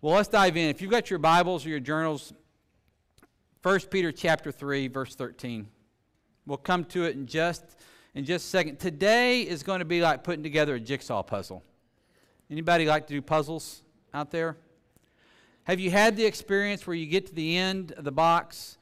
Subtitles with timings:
[0.00, 0.68] Well, let's dive in.
[0.68, 2.32] If you've got your Bibles or your journals,
[3.64, 5.66] 1 Peter chapter 3, verse 13.
[6.46, 7.64] We'll come to it in just
[8.14, 8.78] in just a second.
[8.78, 11.64] Today is going to be like putting together a jigsaw puzzle.
[12.48, 13.82] Anybody like to do puzzles
[14.14, 14.56] out there?
[15.64, 18.78] Have you had the experience where you get to the end of the box,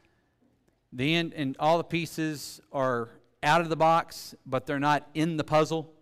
[0.92, 3.08] the end and all the pieces are
[3.42, 5.95] out of the box, but they're not in the puzzle?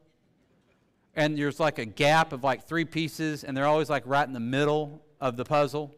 [1.17, 4.33] And there's like a gap of like three pieces, and they're always like right in
[4.33, 5.95] the middle of the puzzle.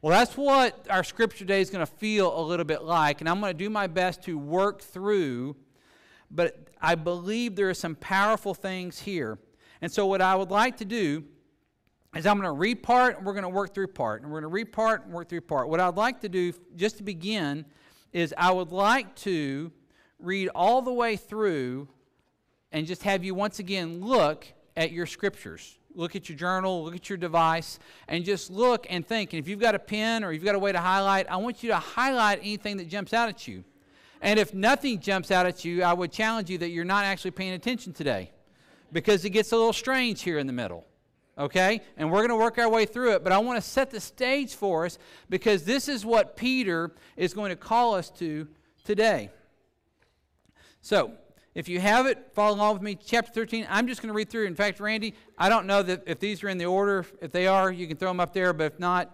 [0.00, 3.28] Well, that's what our scripture day is going to feel a little bit like, and
[3.28, 5.56] I'm going to do my best to work through,
[6.30, 9.38] but I believe there are some powerful things here.
[9.82, 11.24] And so, what I would like to do
[12.14, 14.22] is I'm going to read part and we're going to work through part.
[14.22, 15.68] And we're going to read part and work through part.
[15.68, 17.64] What I'd like to do, just to begin,
[18.12, 19.70] is I would like to
[20.18, 21.88] read all the way through
[22.72, 26.94] and just have you once again look at your scriptures look at your journal, look
[26.94, 29.32] at your device, and just look and think.
[29.32, 31.62] And if you've got a pen or you've got a way to highlight, I want
[31.62, 33.64] you to highlight anything that jumps out at you.
[34.22, 37.32] And if nothing jumps out at you, I would challenge you that you're not actually
[37.32, 38.30] paying attention today
[38.92, 40.84] because it gets a little strange here in the middle.
[41.36, 41.80] Okay?
[41.96, 44.00] And we're going to work our way through it, but I want to set the
[44.00, 44.98] stage for us
[45.28, 48.46] because this is what Peter is going to call us to
[48.84, 49.30] today.
[50.80, 51.12] So,
[51.58, 52.94] if you have it, follow along with me.
[52.94, 54.46] Chapter 13, I'm just going to read through.
[54.46, 57.04] In fact, Randy, I don't know that if these are in the order.
[57.20, 59.12] If they are, you can throw them up there, but if not,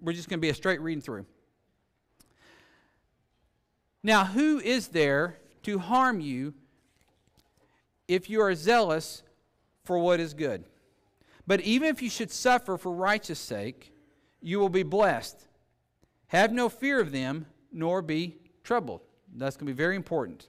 [0.00, 1.26] we're just going to be a straight reading through.
[4.02, 6.54] Now, who is there to harm you
[8.08, 9.22] if you are zealous
[9.84, 10.64] for what is good?
[11.46, 13.94] But even if you should suffer for righteous sake,
[14.42, 15.46] you will be blessed.
[16.26, 19.02] Have no fear of them, nor be troubled.
[19.36, 20.48] That's going to be very important.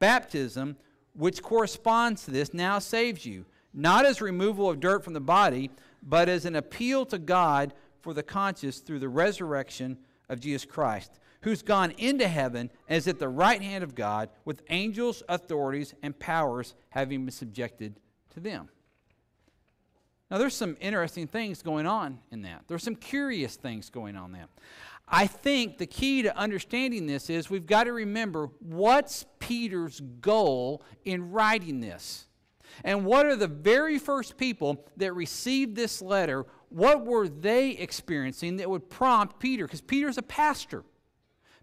[0.00, 0.76] Baptism,
[1.14, 5.70] which corresponds to this, now saves you, not as removal of dirt from the body,
[6.02, 11.20] but as an appeal to God for the conscience through the resurrection of Jesus Christ,
[11.42, 16.18] who's gone into heaven is at the right hand of God, with angels, authorities, and
[16.18, 18.00] powers having been subjected
[18.30, 18.68] to them.
[20.30, 22.62] Now, there's some interesting things going on in that.
[22.68, 24.46] There's some curious things going on there.
[25.08, 30.80] I think the key to understanding this is we've got to remember what's Peter's goal
[31.04, 32.28] in writing this.
[32.84, 36.46] And what are the very first people that received this letter?
[36.68, 39.66] What were they experiencing that would prompt Peter?
[39.66, 40.84] Because Peter's a pastor.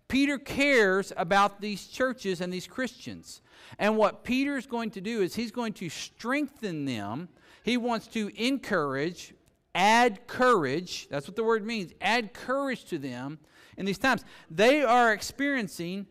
[0.09, 3.41] Peter cares about these churches and these Christians.
[3.79, 7.29] And what Peter's going to do is he's going to strengthen them.
[7.63, 9.33] He wants to encourage,
[9.73, 11.07] add courage.
[11.09, 11.93] That's what the word means.
[12.01, 13.39] Add courage to them
[13.77, 14.25] in these times.
[14.51, 16.05] They are experiencing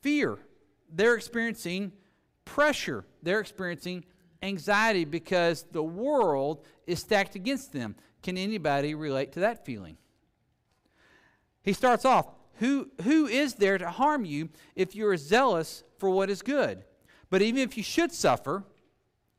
[0.00, 0.38] fear,
[0.92, 1.92] they're experiencing
[2.44, 4.04] pressure, they're experiencing
[4.42, 7.94] anxiety because the world is stacked against them.
[8.22, 9.96] Can anybody relate to that feeling?
[11.62, 12.26] He starts off
[12.56, 16.84] who, who is there to harm you if you are zealous for what is good?
[17.30, 18.64] But even if you should suffer,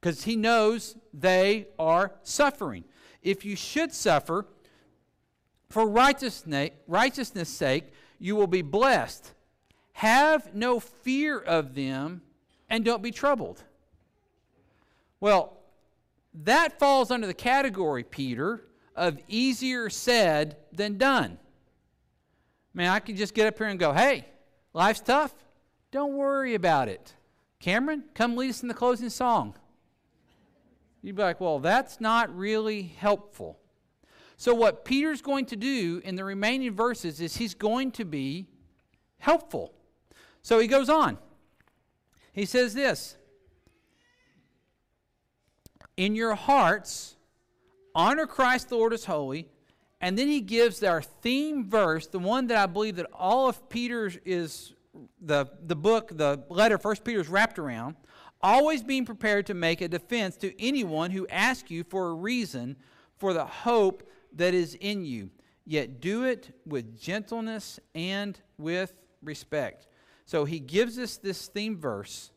[0.03, 2.83] because he knows they are suffering.
[3.21, 4.45] If you should suffer
[5.69, 9.33] for righteousness' sake, you will be blessed.
[9.93, 12.21] Have no fear of them
[12.69, 13.63] and don't be troubled.
[15.19, 15.57] Well,
[16.33, 21.37] that falls under the category, Peter, of easier said than done.
[22.73, 24.25] Man, I can just get up here and go, hey,
[24.73, 25.33] life's tough.
[25.91, 27.13] Don't worry about it.
[27.59, 29.55] Cameron, come lead us in the closing song.
[31.03, 33.59] You'd be like, well, that's not really helpful.
[34.37, 38.47] So, what Peter's going to do in the remaining verses is he's going to be
[39.19, 39.73] helpful.
[40.43, 41.17] So, he goes on.
[42.33, 43.15] He says this
[45.97, 47.15] In your hearts,
[47.95, 49.49] honor Christ the Lord as holy,
[50.01, 53.69] and then he gives our theme verse, the one that I believe that all of
[53.69, 54.73] Peter's is
[55.21, 57.95] the, the book, the letter, First Peter is wrapped around.
[58.41, 62.75] Always being prepared to make a defense to anyone who asks you for a reason
[63.15, 64.03] for the hope
[64.33, 65.29] that is in you.
[65.65, 69.87] Yet do it with gentleness and with respect.
[70.25, 72.31] So he gives us this theme verse,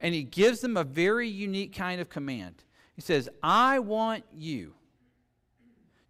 [0.00, 2.64] and he gives them a very unique kind of command.
[2.94, 4.74] He says, I want you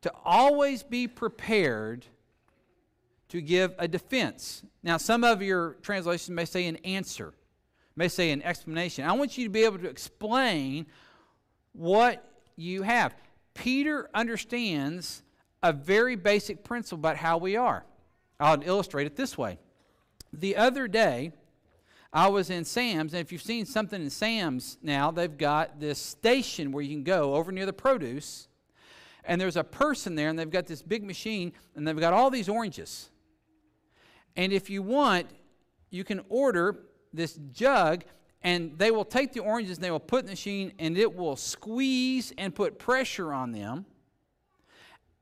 [0.02, 2.04] to always be prepared
[3.28, 4.62] to give a defense.
[4.82, 7.32] Now, some of your translations may say an answer,
[7.96, 9.06] may say an explanation.
[9.06, 10.86] I want you to be able to explain
[11.72, 12.24] what
[12.56, 13.14] you have.
[13.54, 15.22] Peter understands
[15.62, 17.84] a very basic principle about how we are.
[18.38, 19.58] I'll illustrate it this way.
[20.40, 21.32] The other day,
[22.12, 25.98] I was in Sam's, and if you've seen something in Sam's now, they've got this
[25.98, 28.48] station where you can go over near the produce
[29.24, 32.30] and there's a person there, and they've got this big machine, and they've got all
[32.30, 33.10] these oranges.
[34.36, 35.28] And if you want,
[35.90, 36.76] you can order
[37.12, 38.04] this jug,
[38.42, 41.14] and they will take the oranges and they will put in the machine, and it
[41.14, 43.86] will squeeze and put pressure on them,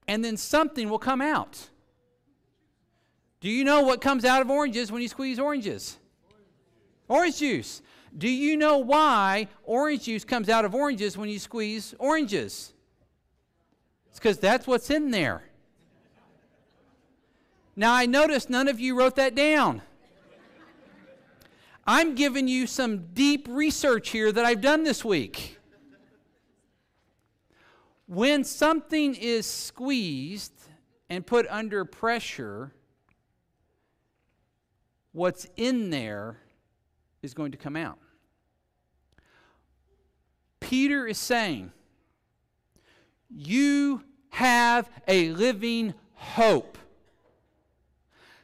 [0.08, 1.68] and then something will come out.
[3.42, 5.98] Do you know what comes out of oranges when you squeeze oranges?
[7.08, 7.82] Orange juice.
[8.16, 12.72] Do you know why orange juice comes out of oranges when you squeeze oranges?
[14.10, 15.42] It's because that's what's in there.
[17.74, 19.82] Now, I noticed none of you wrote that down.
[21.84, 25.58] I'm giving you some deep research here that I've done this week.
[28.06, 30.52] When something is squeezed
[31.10, 32.72] and put under pressure,
[35.12, 36.38] what's in there
[37.22, 37.98] is going to come out.
[40.60, 41.70] Peter is saying,
[43.30, 46.78] you have a living hope.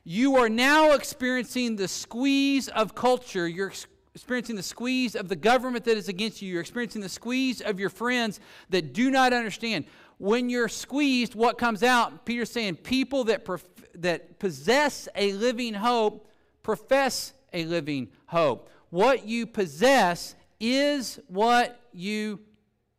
[0.05, 3.47] You are now experiencing the squeeze of culture.
[3.47, 3.73] You're
[4.15, 6.50] experiencing the squeeze of the government that is against you.
[6.50, 9.85] You're experiencing the squeeze of your friends that do not understand.
[10.19, 12.25] When you're squeezed, what comes out?
[12.25, 13.47] Peter's saying people that,
[13.94, 16.28] that possess a living hope
[16.69, 18.69] profess a living hope.
[18.91, 22.41] What you possess is what you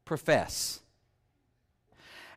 [0.06, 0.80] profess.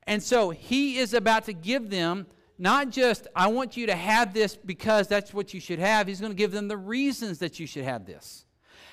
[0.06, 2.26] And so he is about to give them
[2.58, 6.06] not just, I want you to have this because that's what you should have.
[6.06, 8.44] He's going to give them the reasons that you should have this.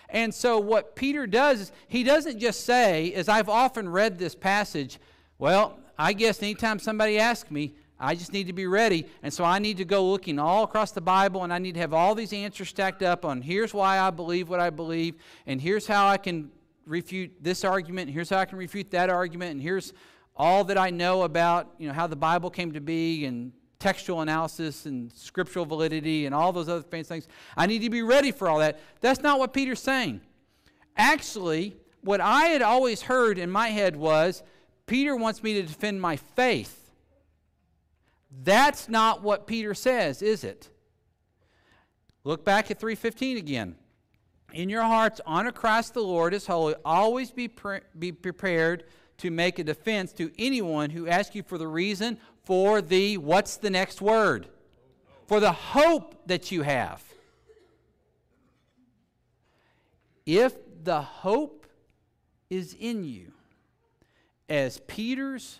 [0.07, 4.33] And so what Peter does is he doesn't just say, as I've often read this
[4.33, 4.97] passage,
[5.39, 9.05] well, I guess anytime somebody asks me, I just need to be ready.
[9.23, 11.79] And so I need to go looking all across the Bible and I need to
[11.81, 15.15] have all these answers stacked up on here's why I believe what I believe,
[15.45, 16.51] and here's how I can
[16.85, 19.93] refute this argument, and here's how I can refute that argument, and here's
[20.35, 24.21] all that I know about, you know, how the Bible came to be and textual
[24.21, 27.27] analysis and scriptural validity and all those other fancy things.
[27.55, 28.79] I need to be ready for all that.
[29.01, 30.21] That's not what Peter's saying.
[30.97, 34.43] Actually, what I had always heard in my head was
[34.85, 36.78] Peter wants me to defend my faith.
[38.31, 40.69] That's not what Peter says, is it?
[42.23, 43.75] Look back at 315 again.
[44.53, 46.75] In your hearts, honor Christ the Lord as holy.
[46.83, 48.83] Always be, pre- be prepared
[49.17, 53.57] to make a defense to anyone who asks you for the reason for the, what's
[53.57, 54.47] the next word?
[55.27, 57.03] For the hope that you have.
[60.25, 61.67] If the hope
[62.49, 63.33] is in you,
[64.47, 65.59] as Peter's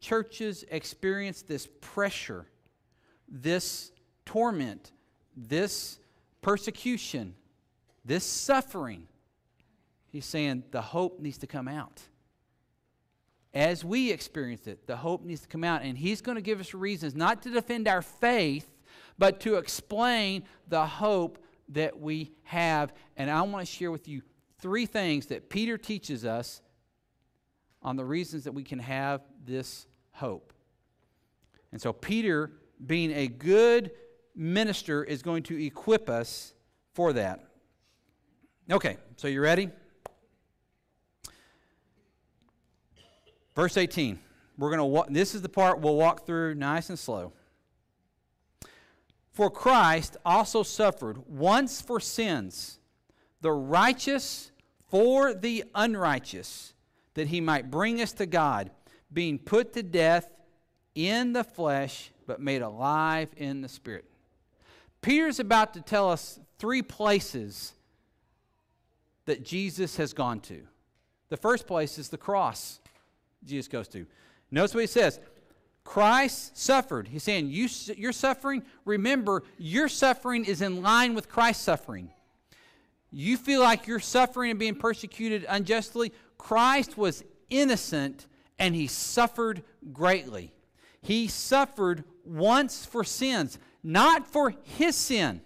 [0.00, 2.46] churches experience this pressure,
[3.28, 3.92] this
[4.24, 4.92] torment,
[5.36, 5.98] this
[6.42, 7.34] persecution,
[8.04, 9.06] this suffering,
[10.10, 12.02] he's saying the hope needs to come out
[13.54, 15.82] as we experience it, the hope needs to come out.
[15.82, 18.68] And He's going to give us reasons not to defend our faith,
[19.18, 22.92] but to explain the hope that we have.
[23.16, 24.22] And I want to share with you
[24.60, 26.60] three things that Peter teaches us
[27.88, 30.52] on the reasons that we can have this hope.
[31.72, 32.52] And so, Peter,
[32.84, 33.92] being a good
[34.36, 36.52] minister, is going to equip us
[36.92, 37.46] for that.
[38.70, 39.70] Okay, so you ready?
[43.56, 44.18] Verse 18.
[44.58, 47.32] We're going to this is the part we'll walk through nice and slow.
[49.32, 52.80] For Christ also suffered once for sins,
[53.40, 54.52] the righteous
[54.90, 56.74] for the unrighteous,
[57.18, 58.70] that he might bring us to God,
[59.12, 60.30] being put to death
[60.94, 64.04] in the flesh, but made alive in the spirit.
[65.02, 67.72] Peter's about to tell us three places
[69.24, 70.62] that Jesus has gone to.
[71.28, 72.78] The first place is the cross.
[73.44, 74.06] Jesus goes to.
[74.52, 75.18] Notice what he says.
[75.82, 77.08] Christ suffered.
[77.08, 78.62] He's saying, you, You're suffering.
[78.84, 82.10] Remember, your suffering is in line with Christ's suffering.
[83.10, 86.12] You feel like you're suffering and being persecuted unjustly.
[86.38, 88.26] Christ was innocent
[88.58, 90.52] and he suffered greatly.
[91.00, 95.40] He suffered once for sins, not for his sin,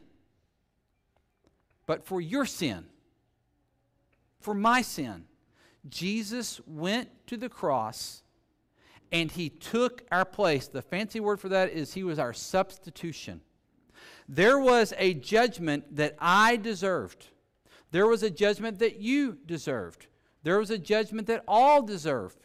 [1.86, 2.86] but for your sin,
[4.40, 5.24] for my sin.
[5.88, 8.22] Jesus went to the cross
[9.10, 10.68] and he took our place.
[10.68, 13.40] The fancy word for that is he was our substitution.
[14.28, 17.26] There was a judgment that I deserved.
[17.90, 20.06] There was a judgment that you deserved.
[20.42, 22.36] There was a judgment that all deserve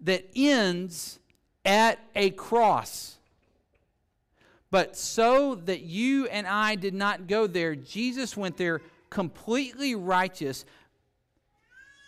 [0.00, 1.18] that ends
[1.64, 3.18] at a cross.
[4.70, 10.64] But so that you and I did not go there, Jesus went there completely righteous,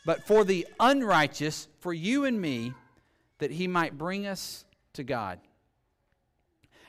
[0.07, 2.73] but for the unrighteous, for you and me,
[3.39, 4.65] that he might bring us
[4.95, 5.39] to God.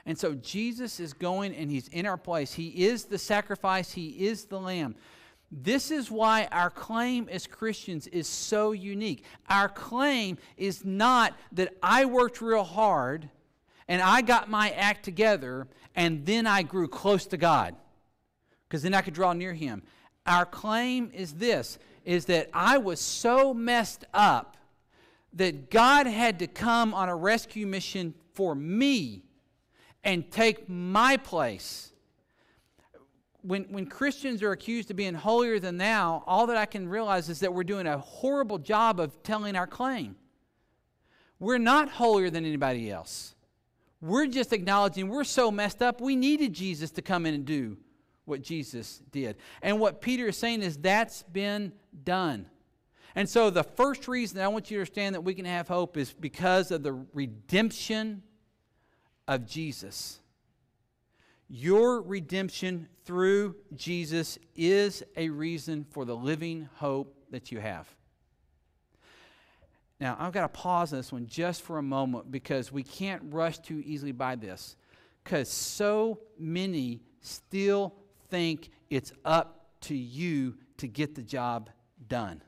[0.05, 2.53] And so Jesus is going and he's in our place.
[2.53, 4.95] He is the sacrifice, he is the lamb.
[5.51, 9.23] This is why our claim as Christians is so unique.
[9.47, 13.29] Our claim is not that I worked real hard
[13.87, 17.75] and I got my act together and then I grew close to God
[18.67, 19.83] because then I could draw near him.
[20.25, 24.57] Our claim is this is that I was so messed up
[25.33, 29.23] that God had to come on a rescue mission for me
[30.03, 31.91] and take my place
[33.45, 37.29] when, when Christians are accused of being holier than thou, all that I can realize
[37.29, 40.15] is that we're doing a horrible job of telling our claim.
[41.39, 43.35] We're not holier than anybody else.
[44.01, 47.77] We're just acknowledging we're so messed up, we needed Jesus to come in and do
[48.25, 49.37] what Jesus did.
[49.61, 51.71] And what Peter is saying is that's been
[52.03, 52.47] done.
[53.13, 55.97] And so the first reason I want you to understand that we can have hope
[55.97, 58.23] is because of the redemption
[59.27, 60.19] of Jesus.
[61.47, 67.87] Your redemption through Jesus is a reason for the living hope that you have.
[69.99, 73.59] Now, I've got to pause this one just for a moment because we can't rush
[73.59, 74.75] too easily by this.
[75.23, 77.95] Because so many still
[78.29, 81.69] think it's up to you to get the job
[82.07, 82.41] done.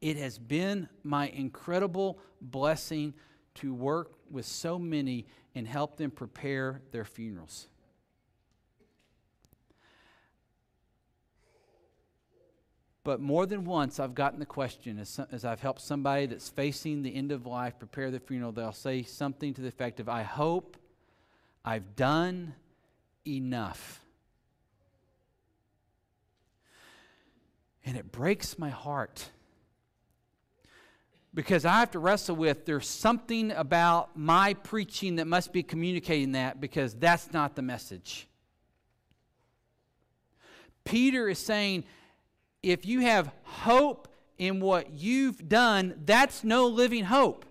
[0.00, 3.14] It has been my incredible blessing
[3.56, 7.68] to work with so many and help them prepare their funerals.
[13.08, 17.02] But more than once, I've gotten the question as, as, I've helped somebody that's facing
[17.02, 20.24] the end of life prepare the funeral, they'll say something to the effect of, I
[20.24, 20.76] hope
[21.64, 22.54] I've done
[23.26, 24.02] enough.
[27.82, 29.30] And it breaks my heart
[31.38, 36.32] because I have to wrestle with there's something about my preaching that must be communicating
[36.32, 38.26] that because that's not the message.
[40.84, 41.84] Peter is saying
[42.60, 47.46] if you have hope in what you've done, that's no living hope.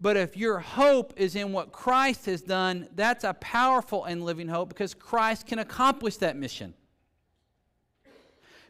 [0.00, 4.48] But if your hope is in what Christ has done, that's a powerful and living
[4.48, 6.72] hope because Christ can accomplish that mission.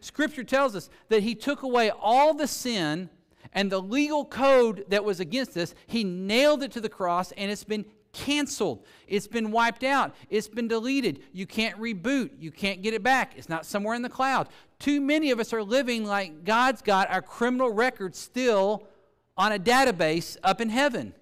[0.01, 3.09] Scripture tells us that He took away all the sin
[3.53, 7.51] and the legal code that was against this, he nailed it to the cross and
[7.51, 8.85] it's been canceled.
[9.07, 10.15] It's been wiped out.
[10.31, 11.23] It's been deleted.
[11.33, 12.31] You can't reboot.
[12.39, 13.33] You can't get it back.
[13.37, 14.49] It's not somewhere in the cloud.
[14.79, 18.87] Too many of us are living like God's got our criminal record still
[19.37, 21.15] on a database up in heaven.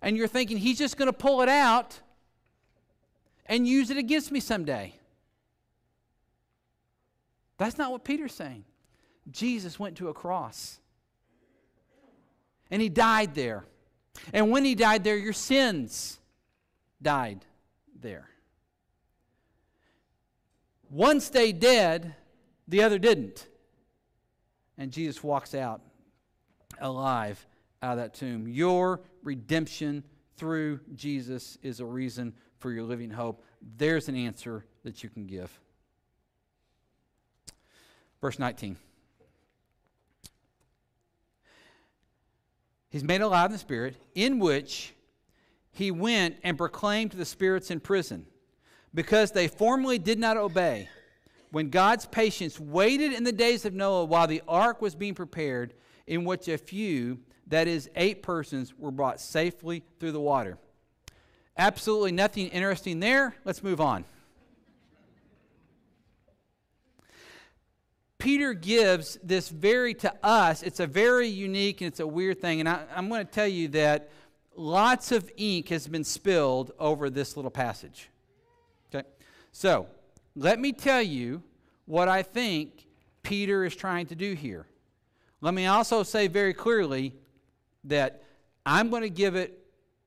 [0.00, 2.00] And you're thinking he's just going to pull it out
[3.46, 4.94] and use it against me someday.
[7.58, 8.64] That's not what Peter's saying.
[9.30, 10.80] Jesus went to a cross.
[12.70, 13.64] And he died there.
[14.32, 16.18] And when he died there, your sins
[17.00, 17.44] died
[18.00, 18.28] there.
[20.88, 22.14] One stayed dead,
[22.68, 23.48] the other didn't.
[24.76, 25.80] And Jesus walks out
[26.80, 27.46] alive
[27.82, 28.48] out of that tomb.
[28.48, 30.04] Your redemption
[30.36, 33.44] through Jesus is a reason for your living hope.
[33.76, 35.58] There's an answer that you can give.
[38.20, 38.76] Verse 19.
[42.92, 44.92] He's made alive in the Spirit, in which
[45.70, 48.26] he went and proclaimed to the spirits in prison,
[48.92, 50.90] because they formerly did not obey.
[51.50, 55.72] When God's patience waited in the days of Noah while the ark was being prepared,
[56.06, 60.58] in which a few, that is, eight persons, were brought safely through the water.
[61.56, 63.34] Absolutely nothing interesting there.
[63.46, 64.04] Let's move on.
[68.22, 72.60] Peter gives this very, to us, it's a very unique and it's a weird thing.
[72.60, 74.10] And I, I'm going to tell you that
[74.54, 78.10] lots of ink has been spilled over this little passage.
[78.94, 79.04] Okay?
[79.50, 79.88] So,
[80.36, 81.42] let me tell you
[81.86, 82.86] what I think
[83.24, 84.66] Peter is trying to do here.
[85.40, 87.16] Let me also say very clearly
[87.82, 88.22] that
[88.64, 89.58] I'm going to give it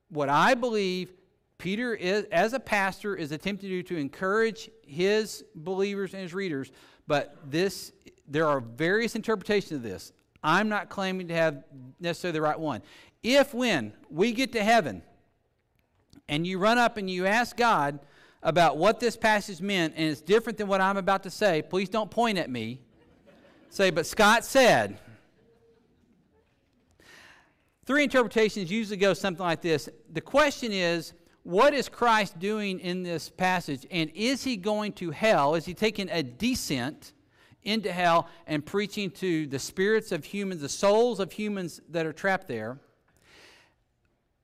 [0.07, 1.11] what I believe
[1.57, 6.33] Peter, is, as a pastor, is attempting to do to encourage his believers and his
[6.33, 6.71] readers.
[7.07, 7.91] But this
[8.27, 10.11] there are various interpretations of this.
[10.43, 11.63] I'm not claiming to have
[11.99, 12.81] necessarily the right one.
[13.23, 15.01] If when we get to heaven
[16.27, 17.99] and you run up and you ask God
[18.43, 21.89] about what this passage meant and it's different than what I'm about to say, please
[21.89, 22.81] don't point at me.
[23.69, 24.99] Say, but Scott said.
[27.85, 29.89] Three interpretations usually go something like this.
[30.11, 31.13] The question is,
[31.45, 33.85] what is Christ doing in this passage?
[33.91, 35.55] And is he going to hell?
[35.55, 37.13] Is he taking a descent?
[37.65, 42.13] into hell and preaching to the spirits of humans, the souls of humans that are
[42.13, 42.79] trapped there.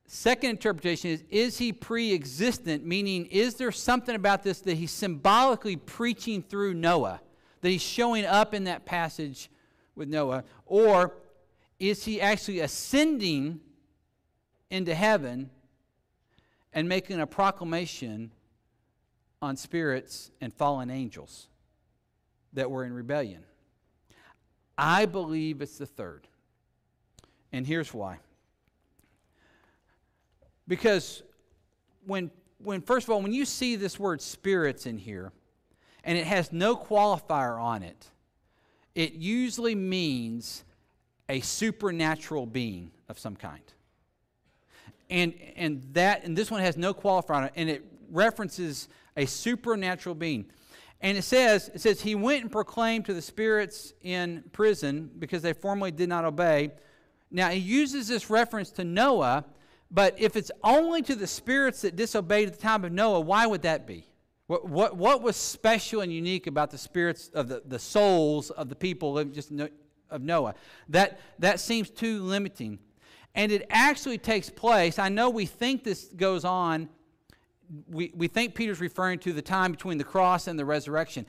[0.08, 2.86] Second interpretation is Is he pre existent?
[2.86, 7.22] Meaning, is there something about this that he's symbolically preaching through Noah?
[7.62, 9.50] That he's showing up in that passage
[9.96, 10.44] with Noah?
[10.66, 11.14] Or
[11.80, 13.62] is he actually ascending
[14.70, 15.50] into heaven
[16.74, 18.32] and making a proclamation
[19.42, 21.48] on spirits and fallen angels?
[22.54, 23.44] that were in rebellion.
[24.78, 26.28] I believe it's the third.
[27.52, 28.20] And here's why.
[30.68, 31.24] Because
[32.06, 35.32] when, when first of all, when you see this word spirits in here,
[36.04, 38.08] and it has no qualifier on it,
[38.96, 40.64] it usually means
[41.30, 43.62] a supernatural being of some kind.
[45.12, 49.26] And, and that and this one has no qualifier on it, and it references a
[49.26, 50.46] supernatural being.
[51.02, 55.42] And it says, it says, he went and proclaimed to the spirits in prison because
[55.42, 56.72] they formerly did not obey.
[57.30, 59.46] Now, he uses this reference to Noah,
[59.90, 63.46] but if it's only to the spirits that disobeyed at the time of Noah, why
[63.46, 64.06] would that be?
[64.48, 68.70] What, what, what was special and unique about the spirits of the, the souls of
[68.70, 69.52] the people of just
[70.10, 70.56] of Noah?
[70.90, 72.80] That, that seems too limiting.
[73.34, 75.00] And it actually takes place.
[75.00, 76.90] I know we think this goes on
[77.88, 81.26] we, we think Peter's referring to the time between the cross and the resurrection.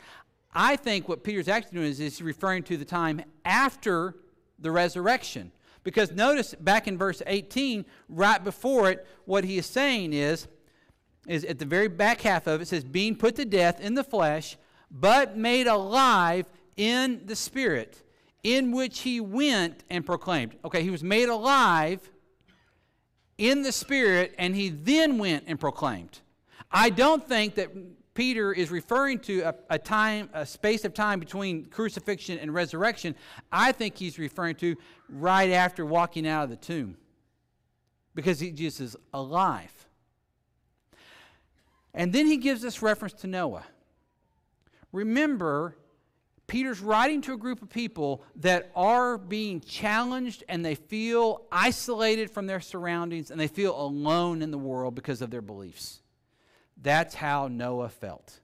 [0.55, 4.17] I think what Peter's actually doing is he's referring to the time after
[4.59, 5.53] the resurrection.
[5.85, 10.47] Because notice back in verse 18, right before it, what he is saying is,
[11.27, 14.05] is at the very back half of it says, being put to death in the
[14.05, 14.57] flesh,
[14.91, 18.03] but made alive in the spirit,
[18.43, 20.57] in which he went and proclaimed.
[20.65, 22.11] Okay, he was made alive
[23.39, 26.21] in the spirit, and he then went and proclaimed.
[26.71, 27.71] I don't think that
[28.15, 33.15] Peter is referring to a, a, time, a space of time between crucifixion and resurrection.
[33.51, 34.77] I think he's referring to
[35.09, 36.97] right after walking out of the tomb
[38.15, 39.73] because he just is alive.
[41.95, 43.65] And then he gives this reference to Noah.
[44.93, 45.77] Remember,
[46.47, 52.31] Peter's writing to a group of people that are being challenged and they feel isolated
[52.31, 56.03] from their surroundings and they feel alone in the world because of their beliefs.
[56.81, 58.41] That's how Noah felt.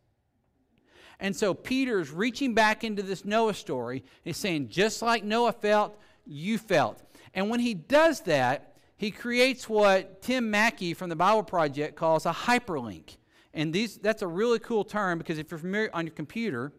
[1.21, 4.05] And so Peter's reaching back into this Noah story.
[4.23, 7.03] He's saying, just like Noah felt, you felt.
[7.35, 12.27] And when he does that, he creates what Tim Mackie from the Bible Project calls
[12.27, 13.17] a hyperlink.
[13.55, 16.73] And these, that's a really cool term because if you're familiar on your computer,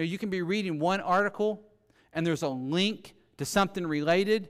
[0.00, 1.62] you, know, you can be reading one article
[2.14, 4.48] and there's a link to something related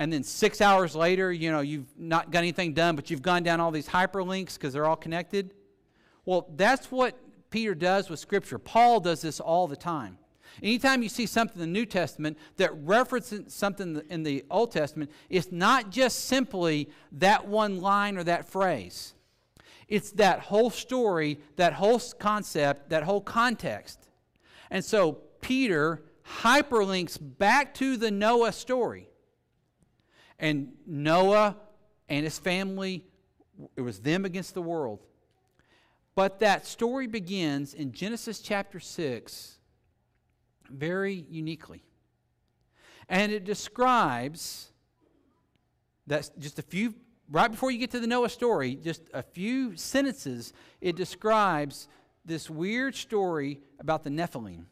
[0.00, 3.44] and then six hours later, you know, you've not got anything done, but you've gone
[3.44, 5.54] down all these hyperlinks because they're all connected.
[6.24, 7.16] Well, that's what
[7.50, 8.58] Peter does with Scripture.
[8.58, 10.18] Paul does this all the time.
[10.62, 15.12] Anytime you see something in the New Testament that references something in the Old Testament,
[15.28, 19.14] it's not just simply that one line or that phrase.
[19.86, 24.07] It's that whole story, that whole concept, that whole context.
[24.70, 26.02] And so Peter
[26.40, 29.08] hyperlinks back to the Noah story.
[30.38, 31.56] And Noah
[32.08, 33.04] and his family,
[33.76, 35.00] it was them against the world.
[36.14, 39.58] But that story begins in Genesis chapter 6
[40.70, 41.84] very uniquely.
[43.08, 44.72] And it describes
[46.06, 46.94] that's just a few,
[47.30, 51.88] right before you get to the Noah story, just a few sentences, it describes
[52.28, 54.64] this weird story about the Nephilim.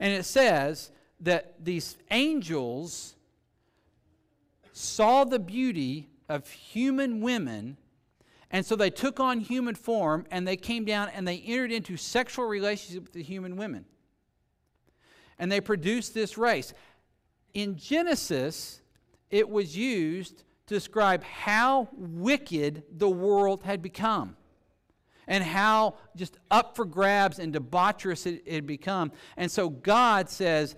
[0.00, 0.90] And it says
[1.20, 3.14] that these angels
[4.72, 7.76] saw the beauty of human women
[8.50, 11.96] and so they took on human form and they came down and they entered into
[11.96, 13.84] sexual relationship with the human women.
[15.38, 16.72] and they produced this race.
[17.52, 18.80] In Genesis,
[19.30, 24.36] it was used to describe how wicked the world had become
[25.26, 29.12] and how just up for grabs and debaucherous it had become.
[29.36, 30.76] And so God says,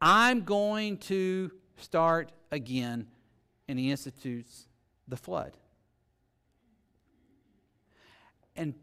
[0.00, 3.06] I'm going to start again,
[3.68, 4.66] and He institutes
[5.08, 5.56] the flood.
[8.56, 8.74] And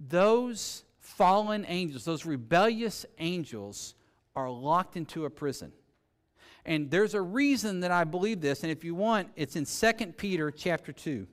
[0.00, 3.94] those fallen angels, those rebellious angels,
[4.34, 5.72] are locked into a prison.
[6.64, 10.12] And there's a reason that I believe this, and if you want, it's in 2
[10.12, 11.26] Peter chapter 2.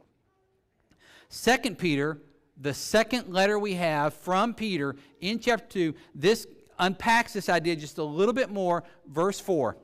[1.29, 2.19] 2 Peter,
[2.59, 6.45] the second letter we have from Peter in chapter 2, this
[6.77, 8.83] unpacks this idea just a little bit more.
[9.07, 9.77] Verse 4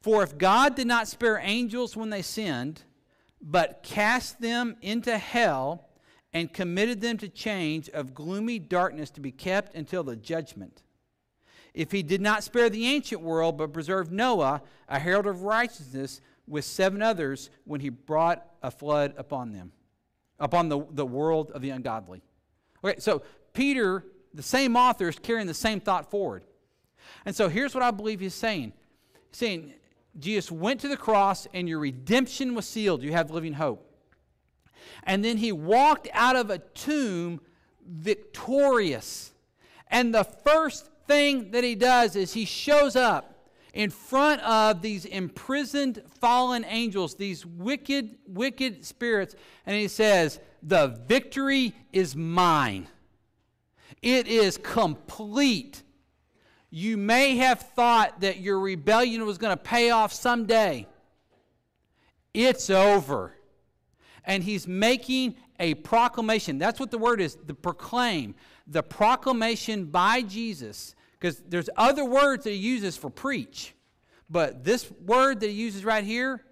[0.00, 2.82] For if God did not spare angels when they sinned,
[3.40, 5.88] but cast them into hell
[6.32, 10.82] and committed them to chains of gloomy darkness to be kept until the judgment.
[11.74, 16.20] If he did not spare the ancient world, but preserved Noah, a herald of righteousness,
[16.46, 19.72] with seven others, when he brought a flood upon them,
[20.40, 22.22] upon the, the world of the ungodly.
[22.82, 23.22] Okay, so
[23.52, 26.44] Peter, the same author, is carrying the same thought forward.
[27.26, 28.72] And so here's what I believe he's saying.
[29.30, 29.74] He's saying,
[30.18, 33.02] Jesus went to the cross and your redemption was sealed.
[33.02, 33.86] You have living hope.
[35.04, 37.40] And then he walked out of a tomb
[37.86, 39.32] victorious.
[39.88, 43.29] And the first thing that he does is he shows up
[43.72, 49.34] in front of these imprisoned fallen angels, these wicked, wicked spirits,
[49.66, 52.88] and he says, The victory is mine.
[54.02, 55.82] It is complete.
[56.70, 60.86] You may have thought that your rebellion was going to pay off someday.
[62.32, 63.34] It's over
[64.24, 66.58] and he's making a proclamation.
[66.58, 68.34] That's what the word is the proclaim,
[68.66, 70.94] the proclamation by Jesus.
[71.20, 73.74] Because there's other words that he uses for preach,
[74.28, 76.42] but this word that he uses right here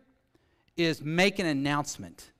[0.76, 2.30] is make an announcement.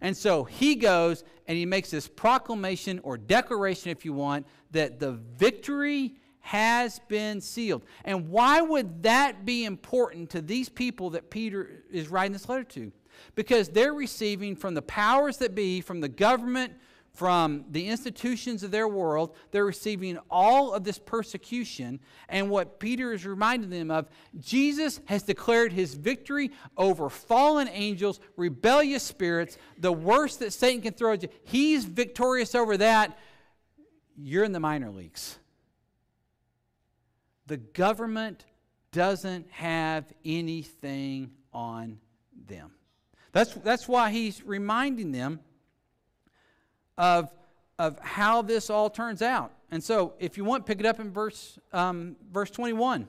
[0.00, 5.00] And so he goes and he makes this proclamation or declaration, if you want, that
[5.00, 7.84] the victory has been sealed.
[8.04, 12.64] And why would that be important to these people that Peter is writing this letter
[12.64, 12.92] to?
[13.34, 16.74] because they're receiving from the powers that be, from the government,
[17.14, 22.00] from the institutions of their world, they're receiving all of this persecution.
[22.28, 28.18] And what Peter is reminding them of, Jesus has declared his victory over fallen angels,
[28.36, 31.28] rebellious spirits, the worst that Satan can throw at you.
[31.44, 33.18] He's victorious over that.
[34.16, 35.38] You're in the minor leagues.
[37.46, 38.46] The government
[38.90, 41.98] doesn't have anything on
[42.46, 42.72] them.
[43.32, 45.40] That's, that's why he's reminding them
[46.98, 47.32] of,
[47.78, 49.52] of how this all turns out.
[49.70, 53.02] And so, if you want, pick it up in verse, um, verse 21.
[53.02, 53.08] He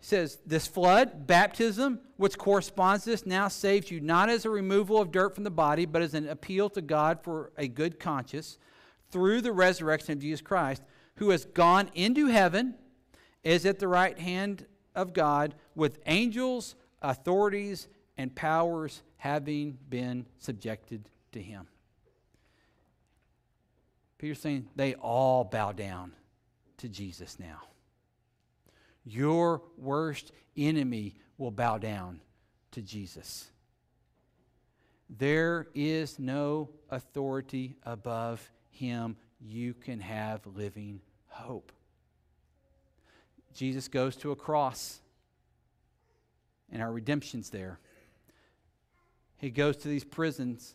[0.00, 5.00] says, This flood, baptism, which corresponds to this, now saves you not as a removal
[5.00, 8.58] of dirt from the body, but as an appeal to God for a good conscience
[9.10, 10.82] through the resurrection of Jesus Christ,
[11.16, 12.74] who has gone into heaven,
[13.42, 21.08] is at the right hand of God, with angels, authorities, and powers having been subjected
[21.32, 21.66] to him.
[24.20, 26.12] Peter's saying they all bow down
[26.78, 27.60] to Jesus now.
[29.04, 32.20] Your worst enemy will bow down
[32.72, 33.50] to Jesus.
[35.08, 39.16] There is no authority above him.
[39.40, 41.72] You can have living hope.
[43.54, 45.00] Jesus goes to a cross,
[46.70, 47.80] and our redemption's there
[49.40, 50.74] he goes to these prisons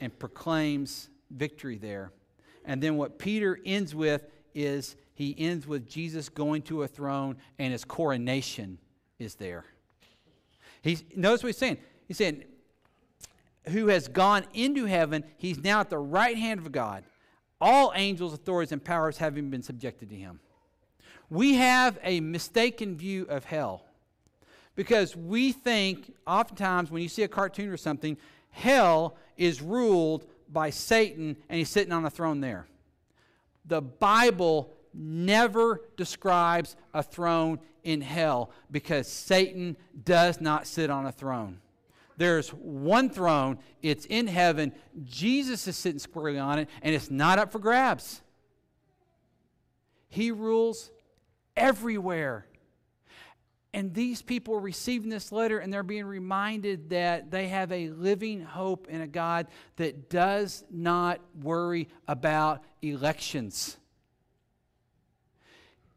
[0.00, 2.10] and proclaims victory there.
[2.68, 7.38] And then what Peter ends with is he ends with Jesus going to a throne
[7.58, 8.78] and his coronation
[9.18, 9.64] is there.
[10.82, 11.78] He notice what he's saying.
[12.06, 12.44] He's saying,
[13.68, 17.04] who has gone into heaven, he's now at the right hand of God.
[17.58, 20.38] All angels, authorities, and powers having been subjected to him.
[21.30, 23.84] We have a mistaken view of hell.
[24.76, 28.16] Because we think, oftentimes, when you see a cartoon or something,
[28.50, 32.66] hell is ruled by Satan and he's sitting on a throne there.
[33.64, 41.12] The Bible never describes a throne in hell because Satan does not sit on a
[41.12, 41.60] throne.
[42.16, 44.72] There's one throne, it's in heaven.
[45.04, 48.22] Jesus is sitting squarely on it, and it's not up for grabs.
[50.08, 50.90] He rules
[51.56, 52.46] everywhere.
[53.74, 57.90] And these people are receiving this letter and they're being reminded that they have a
[57.90, 63.76] living hope in a God that does not worry about elections.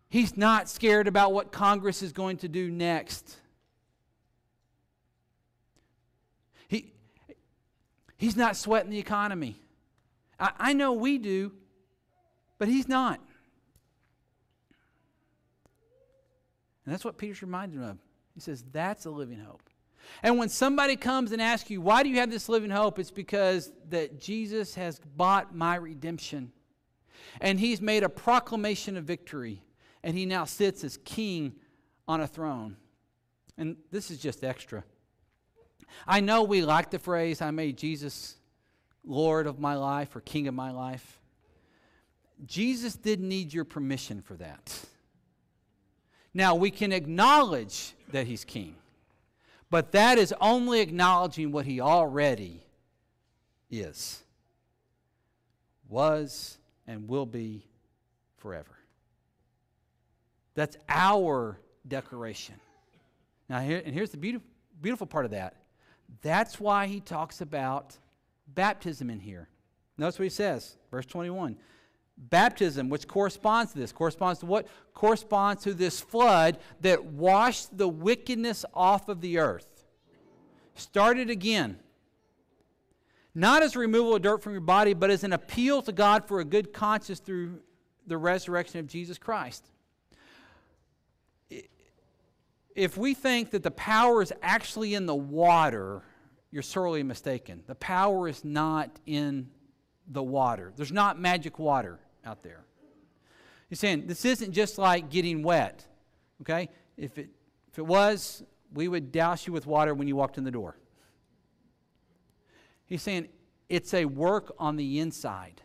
[0.10, 3.38] He's not scared about what Congress is going to do next.
[6.68, 6.92] He,
[8.18, 9.62] he's not sweating the economy.
[10.38, 11.54] I, I know we do,
[12.58, 13.22] but he's not.
[16.92, 17.98] And that's what Peter's reminding him of.
[18.34, 19.62] He says, That's a living hope.
[20.24, 23.00] And when somebody comes and asks you, Why do you have this living hope?
[23.00, 26.52] It's because that Jesus has bought my redemption.
[27.40, 29.64] And he's made a proclamation of victory.
[30.04, 31.54] And he now sits as king
[32.10, 32.76] on a throne.
[33.58, 34.84] And this is just extra.
[36.06, 38.36] I know we like the phrase, I made Jesus
[39.06, 41.22] Lord of my life or King of my life.
[42.46, 44.88] Jesus didn't need your permission for that.
[46.34, 48.76] Now, we can acknowledge that he's king,
[49.70, 52.64] but that is only acknowledging what he already
[53.70, 54.24] is,
[55.90, 57.66] was, and will be
[58.38, 58.78] forever.
[60.54, 62.56] That's our declaration.
[63.50, 64.48] Now, here, and here's the beautiful,
[64.82, 65.56] beautiful part of that.
[66.22, 67.98] That's why he talks about
[68.48, 69.48] baptism in here.
[69.98, 71.58] Notice what he says, verse 21.
[72.18, 74.68] Baptism, which corresponds to this, corresponds to what?
[74.94, 79.86] Corresponds to this flood that washed the wickedness off of the earth.
[80.76, 81.80] Started again.
[83.34, 86.40] Not as removal of dirt from your body, but as an appeal to God for
[86.42, 87.62] a good conscience through
[88.06, 89.66] the resurrection of Jesus Christ.
[92.76, 96.04] If we think that the power is actually in the water,
[96.52, 97.64] you're sorely mistaken.
[97.68, 99.50] The power is not in
[100.12, 100.72] the water.
[100.76, 102.66] There's not magic water out there.
[103.70, 105.86] He's saying this isn't just like getting wet.
[106.42, 106.70] Okay?
[106.98, 107.30] If it
[107.72, 108.44] if it was,
[108.74, 110.76] we would douse you with water when you walked in the door.
[112.86, 113.30] He's saying
[113.70, 115.62] it's a work on the inside.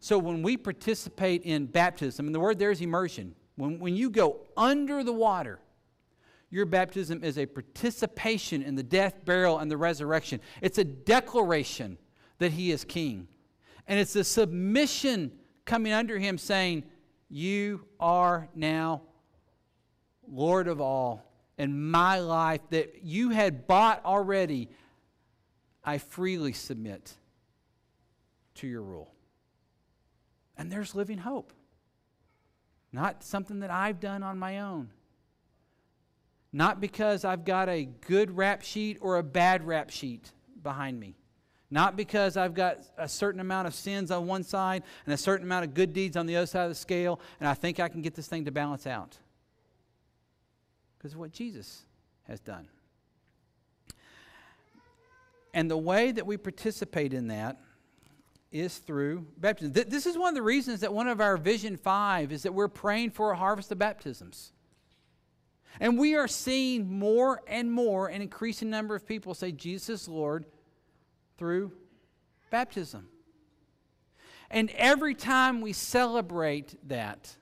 [0.00, 4.10] So when we participate in baptism, and the word there is immersion, when, when you
[4.10, 5.60] go under the water,
[6.50, 10.40] your baptism is a participation in the death, burial, and the resurrection.
[10.60, 11.98] It's a declaration
[12.38, 13.28] that He is King.
[13.86, 15.32] And it's a submission
[15.64, 16.84] coming under Him saying,
[17.28, 19.02] You are now
[20.26, 21.24] Lord of all.
[21.58, 24.68] And my life that you had bought already,
[25.84, 27.14] I freely submit
[28.56, 29.12] to your rule.
[30.56, 31.52] And there's living hope.
[32.92, 34.90] Not something that I've done on my own.
[36.52, 40.30] Not because I've got a good rap sheet or a bad rap sheet
[40.62, 41.16] behind me.
[41.72, 45.46] Not because I've got a certain amount of sins on one side and a certain
[45.46, 47.88] amount of good deeds on the other side of the scale, and I think I
[47.88, 49.16] can get this thing to balance out.
[50.98, 51.86] Because of what Jesus
[52.28, 52.68] has done.
[55.54, 57.58] And the way that we participate in that
[58.50, 59.72] is through baptism.
[59.72, 62.68] This is one of the reasons that one of our Vision 5 is that we're
[62.68, 64.52] praying for a harvest of baptisms.
[65.80, 70.08] And we are seeing more and more an increasing number of people say Jesus is
[70.08, 70.44] Lord
[71.42, 71.72] through
[72.50, 73.08] baptism.
[74.48, 77.34] And every time we celebrate that,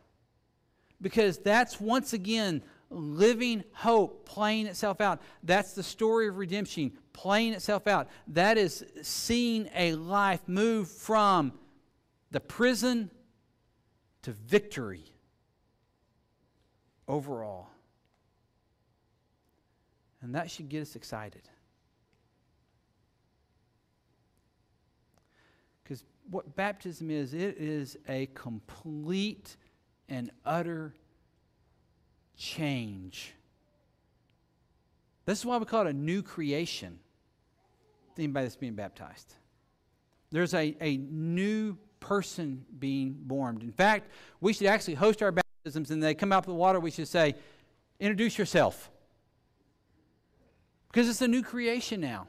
[1.02, 5.20] because that's once again living hope playing itself out.
[5.42, 8.08] That's the story of redemption playing itself out.
[8.28, 11.52] That is seeing a life move from
[12.30, 13.10] the prison
[14.22, 15.04] to victory
[17.06, 17.68] overall.
[20.22, 21.42] And that should get us excited.
[25.90, 29.57] Because what baptism is, it is a complete
[30.09, 30.95] and utter
[32.37, 33.35] change.
[35.27, 36.99] This is why we call it a new creation.
[38.16, 39.35] Anybody that's being baptized.
[40.31, 43.61] There's a, a new person being born.
[43.62, 46.79] In fact, we should actually host our baptisms and they come out of the water,
[46.81, 47.35] we should say,
[47.99, 48.90] introduce yourself.
[50.93, 52.27] Because it's a new creation now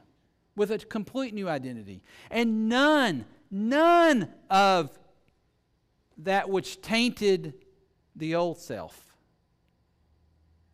[0.56, 2.02] with a complete new identity.
[2.30, 4.98] And none, none of
[6.16, 7.54] that which tainted
[8.16, 9.14] the old self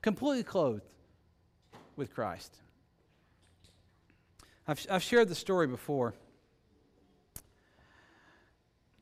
[0.00, 0.82] completely clothed
[1.96, 2.56] with Christ.
[4.66, 6.14] I've, I've shared the story before.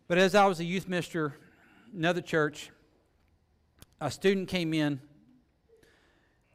[0.09, 1.35] But as I was a youth minister,
[1.93, 2.71] another church,
[4.01, 5.01] a student came in,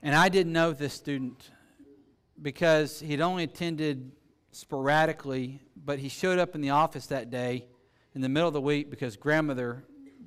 [0.02, 1.52] and I didn't know this student
[2.42, 4.12] because he'd only attended
[4.52, 7.66] sporadically, but he showed up in the office that day
[8.14, 9.84] in the middle of the week because grandmother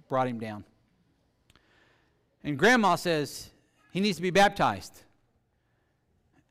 [0.09, 0.65] brought him down.
[2.43, 3.51] And grandma says,
[3.93, 5.03] he needs to be baptized.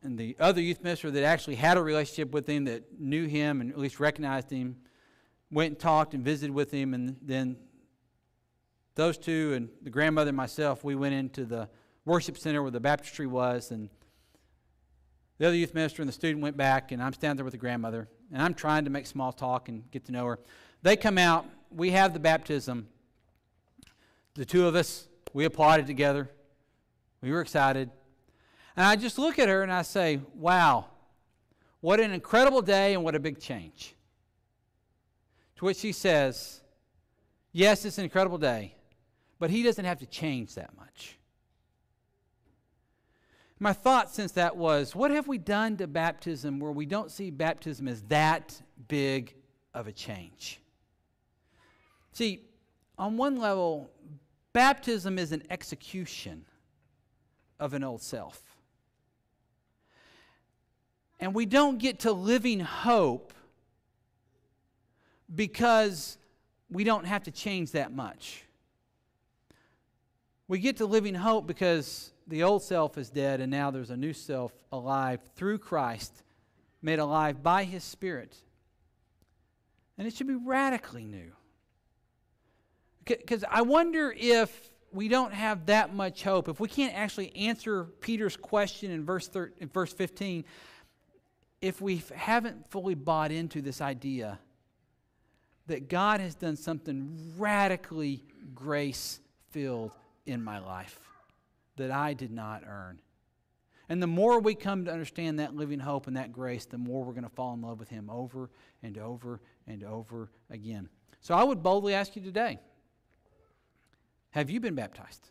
[0.01, 3.61] And the other youth minister that actually had a relationship with him, that knew him
[3.61, 4.75] and at least recognized him,
[5.51, 7.57] went and talked and visited with him, and then
[8.95, 11.69] those two and the grandmother and myself, we went into the
[12.05, 13.89] worship center where the baptistry was, and
[15.43, 17.57] the other youth minister and the student went back, and I'm standing there with the
[17.57, 20.39] grandmother, and I'm trying to make small talk and get to know her.
[20.83, 22.87] They come out, we have the baptism.
[24.35, 26.29] The two of us, we applauded together.
[27.21, 27.89] We were excited.
[28.77, 30.85] And I just look at her and I say, wow,
[31.81, 33.95] what an incredible day and what a big change.
[35.57, 36.61] To which she says,
[37.51, 38.75] yes, it's an incredible day,
[39.39, 41.17] but he doesn't have to change that much.
[43.63, 47.29] My thought since that was, what have we done to baptism where we don't see
[47.29, 49.35] baptism as that big
[49.73, 50.59] of a change?
[52.11, 52.43] See,
[52.97, 53.89] on one level,
[54.51, 56.43] baptism is an execution
[57.57, 58.41] of an old self.
[61.21, 63.31] And we don't get to living hope
[65.33, 66.17] because
[66.69, 68.43] we don't have to change that much.
[70.49, 73.97] We get to living hope because the old self is dead and now there's a
[73.97, 76.23] new self alive through Christ,
[76.81, 78.35] made alive by his Spirit.
[79.97, 81.31] And it should be radically new.
[83.05, 87.83] Because I wonder if we don't have that much hope, if we can't actually answer
[87.83, 90.45] Peter's question in verse, in verse 15,
[91.61, 94.39] if we haven't fully bought into this idea
[95.67, 99.19] that God has done something radically grace
[99.51, 99.91] filled
[100.25, 100.99] in my life
[101.77, 103.01] that I did not earn.
[103.89, 107.03] And the more we come to understand that living hope and that grace, the more
[107.03, 108.49] we're going to fall in love with Him over
[108.81, 110.89] and over and over again.
[111.19, 112.59] So I would boldly ask you today
[114.31, 115.29] have you been baptized?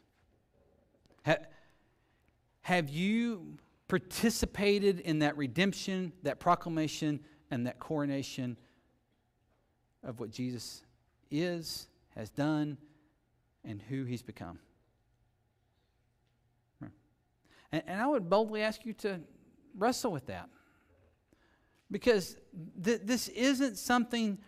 [2.63, 3.57] Have you
[3.89, 8.57] participated in that redemption, that proclamation, and that coronation
[10.05, 10.83] of what Jesus
[11.31, 12.79] is, has done,
[13.65, 14.61] and who he's become?
[17.73, 19.21] And, and I would boldly ask you to
[19.77, 20.49] wrestle with that.
[21.91, 22.37] Because
[22.83, 24.39] th- this isn't something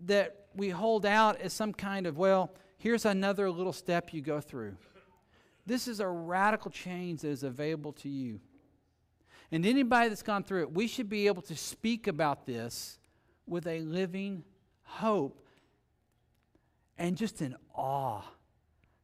[0.00, 4.40] that we hold out as some kind of, well, here's another little step you go
[4.40, 4.76] through.
[5.66, 8.40] This is a radical change that is available to you.
[9.50, 12.98] And anybody that's gone through it, we should be able to speak about this
[13.46, 14.44] with a living
[14.82, 15.46] hope
[16.98, 18.22] and just in awe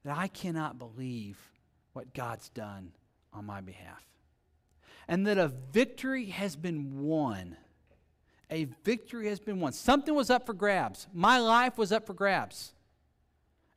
[0.05, 1.39] that I cannot believe
[1.93, 2.93] what God's done
[3.33, 4.05] on my behalf.
[5.09, 7.57] And that a victory has been won.
[8.51, 9.73] A victory has been won.
[9.73, 11.07] Something was up for grabs.
[11.13, 12.75] My life was up for grabs.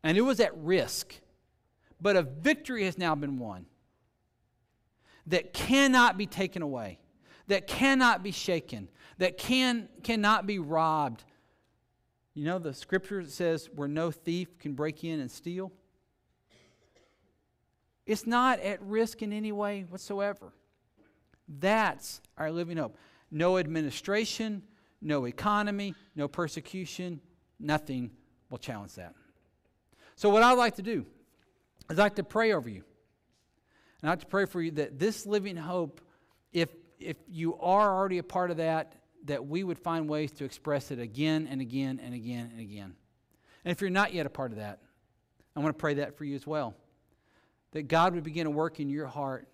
[0.03, 1.15] And it was at risk.
[2.01, 3.65] But a victory has now been won
[5.27, 6.99] that cannot be taken away,
[7.47, 8.89] that cannot be shaken,
[9.19, 11.23] that can, cannot be robbed.
[12.33, 15.71] You know, the scripture says where no thief can break in and steal.
[18.05, 20.53] It's not at risk in any way whatsoever.
[21.47, 22.97] That's our living hope.
[23.31, 24.63] No administration,
[25.01, 27.21] no economy, no persecution,
[27.59, 28.11] nothing
[28.49, 29.13] will challenge that.
[30.15, 31.05] So, what I'd like to do
[31.89, 32.83] is I'd like to pray over you.
[34.01, 36.01] And I'd like to pray for you that this living hope,
[36.51, 40.45] if, if you are already a part of that, that we would find ways to
[40.45, 42.95] express it again and again and again and again.
[43.63, 44.79] And if you're not yet a part of that,
[45.55, 46.75] I want to pray that for you as well
[47.73, 49.47] that God would begin to work in your heart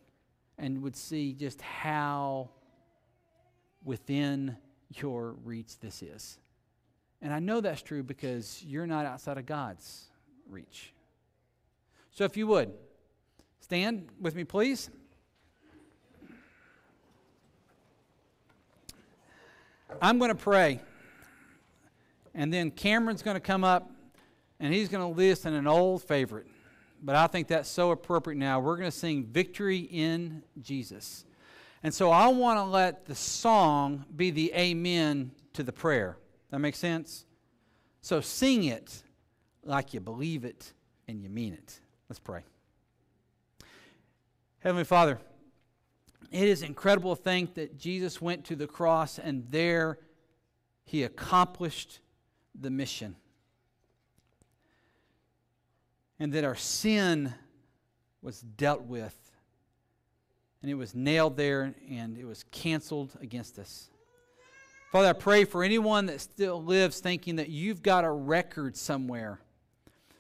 [0.58, 2.50] and would see just how
[3.84, 4.58] within
[4.90, 6.38] your reach this is.
[7.22, 10.10] And I know that's true because you're not outside of God's
[10.50, 10.94] reach.
[12.12, 12.74] So if you would,
[13.62, 14.90] stand with me, please.
[20.02, 20.82] I'm going to pray.
[22.36, 23.90] And then Cameron's going to come up
[24.60, 26.48] and he's going to listen an old favorite
[27.02, 28.60] but I think that's so appropriate now.
[28.60, 31.26] We're going to sing Victory in Jesus.
[31.84, 36.18] And so I want to let the song be the amen to the prayer.
[36.52, 37.26] That makes sense?
[38.02, 39.04] So sing it
[39.64, 40.74] like you believe it
[41.08, 41.80] and you mean it.
[42.10, 42.42] Let's pray.
[44.60, 45.20] Heavenly Father,
[46.32, 50.00] it is incredible to think that Jesus went to the cross and there
[50.84, 52.00] he accomplished
[52.60, 53.16] the mission
[56.20, 57.34] and that our sin
[58.22, 59.16] was dealt with.
[60.62, 63.90] And it was nailed there and it was canceled against us.
[64.92, 69.40] Father, I pray for anyone that still lives thinking that you've got a record somewhere,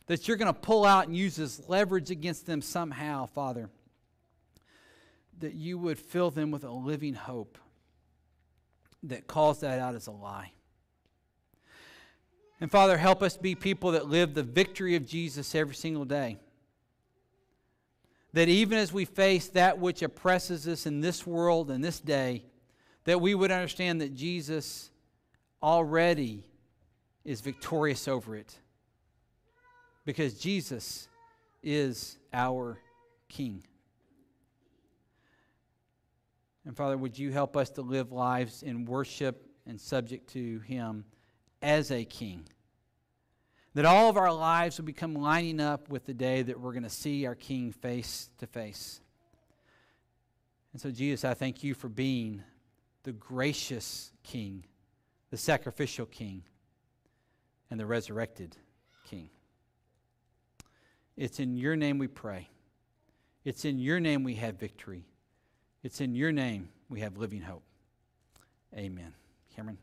[0.06, 3.70] that you're going to pull out and use as leverage against them somehow, Father,
[5.40, 7.58] that you would fill them with a living hope
[9.04, 10.52] that calls that out as a lie.
[12.62, 16.38] And Father, help us be people that live the victory of Jesus every single day.
[18.34, 22.44] That even as we face that which oppresses us in this world and this day,
[23.06, 24.92] that we would understand that Jesus
[25.64, 26.44] already
[27.24, 28.56] is victorious over it.
[30.06, 31.08] Because Jesus
[31.64, 32.80] is our
[33.30, 33.64] King.
[36.66, 41.06] And Father, would you help us to live lives in worship and subject to Him
[41.62, 42.48] as a King?
[43.76, 46.84] That all of our lives will become lining up with the day that we're going
[46.84, 49.00] to see our King face to face.
[50.74, 52.44] And so, Jesus, I thank you for being
[53.04, 54.66] the gracious King,
[55.30, 56.44] the sacrificial King,
[57.72, 58.56] and the resurrected
[59.10, 59.30] King.
[61.16, 62.50] It's in your name we pray.
[63.44, 65.06] It's in your name we have victory.
[65.84, 67.64] It's in your name we have living hope.
[68.76, 69.14] Amen.
[69.56, 69.78] Cameron.